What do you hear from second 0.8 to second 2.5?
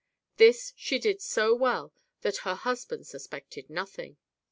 did so well that